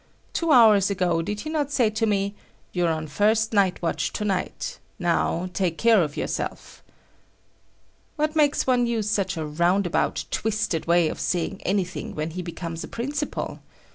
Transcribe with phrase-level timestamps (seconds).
[0.33, 2.33] Two hours ago, did he not say to me
[2.73, 4.79] "You're on first night watch to night.
[4.97, 6.81] Now, take care of yourself?"
[8.15, 12.83] What makes one use such a roundabout, twisted way of saying anything when he becomes
[12.83, 13.59] a principal?